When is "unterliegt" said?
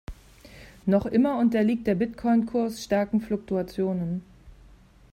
1.37-1.85